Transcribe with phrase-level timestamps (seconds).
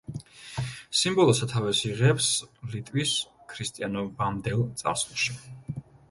[0.99, 2.29] სიმბოლო სათავეს იღებს
[2.75, 3.11] ლიტვის
[3.51, 5.37] ქრისტიანობამდელ წარსულში.